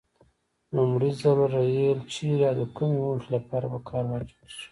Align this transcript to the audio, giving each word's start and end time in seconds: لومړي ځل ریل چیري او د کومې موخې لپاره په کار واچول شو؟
لومړي 0.75 1.11
ځل 1.21 1.39
ریل 1.55 1.99
چیري 2.13 2.45
او 2.49 2.55
د 2.59 2.61
کومې 2.75 2.97
موخې 3.05 3.29
لپاره 3.35 3.65
په 3.73 3.79
کار 3.89 4.03
واچول 4.07 4.47
شو؟ 4.53 4.59